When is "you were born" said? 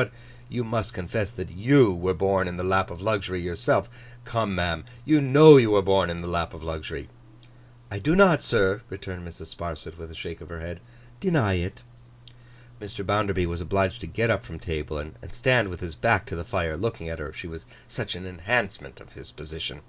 1.50-2.48, 5.58-6.08